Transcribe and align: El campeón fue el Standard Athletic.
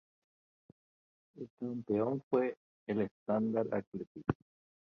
El 1.37 1.47
campeón 1.59 2.23
fue 2.27 2.55
el 2.87 3.01
Standard 3.01 3.71
Athletic. 3.71 4.25